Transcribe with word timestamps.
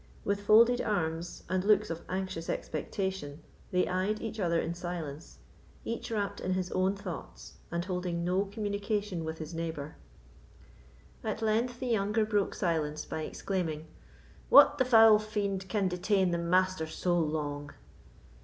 With 0.25 0.41
folded 0.41 0.81
arms, 0.81 1.43
and 1.47 1.63
looks 1.63 1.91
of 1.91 2.01
anxious 2.09 2.49
expectation, 2.49 3.43
they 3.69 3.87
eyed 3.87 4.19
each 4.19 4.39
other 4.39 4.59
in 4.59 4.73
silence, 4.73 5.37
each 5.85 6.09
wrapt 6.09 6.39
in 6.41 6.53
his 6.53 6.71
own 6.71 6.95
thoughts, 6.95 7.57
and 7.69 7.85
holding 7.85 8.23
no 8.25 8.45
communication 8.45 9.23
with 9.23 9.37
his 9.37 9.53
neighbour. 9.53 9.97
At 11.23 11.43
length 11.43 11.79
the 11.79 11.85
younger 11.85 12.25
broke 12.25 12.55
silence 12.55 13.05
by 13.05 13.21
exclaiming: 13.21 13.85
"What 14.49 14.79
the 14.79 14.85
foul 14.85 15.19
fiend 15.19 15.69
can 15.69 15.87
detain 15.87 16.31
the 16.31 16.39
Master 16.39 16.87
so 16.87 17.19
long? 17.19 17.69